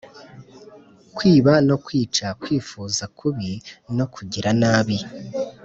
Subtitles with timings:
[1.15, 3.51] Kwiba no kwica kwifuza kubi
[3.97, 4.97] no kugira nabi